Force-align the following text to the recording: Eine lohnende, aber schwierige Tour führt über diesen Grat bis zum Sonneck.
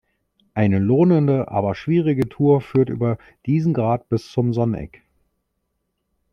Eine 0.55 0.79
lohnende, 0.79 1.49
aber 1.49 1.75
schwierige 1.75 2.27
Tour 2.27 2.59
führt 2.61 2.89
über 2.89 3.19
diesen 3.45 3.71
Grat 3.71 4.09
bis 4.09 4.31
zum 4.31 4.51
Sonneck. 4.51 5.03